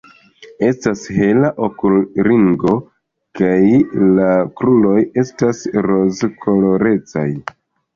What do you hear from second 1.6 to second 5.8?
okulringo kaj la kruroj estas